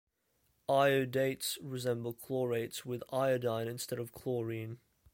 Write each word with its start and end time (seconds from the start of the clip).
Iodates 0.67 1.59
resemble 1.61 2.13
chlorates 2.13 2.83
with 2.83 3.03
iodine 3.13 3.67
instead 3.67 3.99
of 3.99 4.11
chlorine. 4.11 4.79